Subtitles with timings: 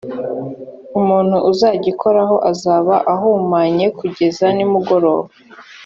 [0.99, 5.31] umuntu uzagikoraho azaba ahumanye kugeza nimugoroba